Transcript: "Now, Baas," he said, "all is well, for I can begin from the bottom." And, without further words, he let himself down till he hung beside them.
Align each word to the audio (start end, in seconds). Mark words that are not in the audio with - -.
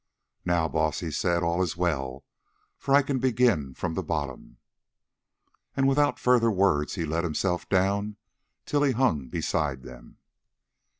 "Now, 0.45 0.67
Baas," 0.67 1.01
he 1.01 1.11
said, 1.11 1.43
"all 1.43 1.61
is 1.61 1.77
well, 1.77 2.23
for 2.79 2.95
I 2.95 3.03
can 3.03 3.19
begin 3.19 3.75
from 3.75 3.93
the 3.93 4.01
bottom." 4.01 4.57
And, 5.77 5.87
without 5.87 6.17
further 6.17 6.49
words, 6.49 6.95
he 6.95 7.05
let 7.05 7.23
himself 7.23 7.69
down 7.69 8.15
till 8.65 8.81
he 8.81 8.93
hung 8.93 9.27
beside 9.27 9.83
them. 9.83 10.17